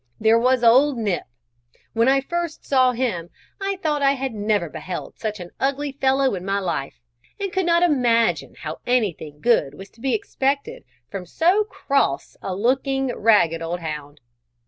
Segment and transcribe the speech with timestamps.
[0.19, 1.25] There was old Nip:
[1.93, 3.29] when I first saw him,
[3.61, 6.95] I thought I had never beheld such an ugly fellow in my life,
[7.39, 12.55] and could not imagine how anything good was to be expected from so cross a
[12.55, 14.21] looking, ragged old hound.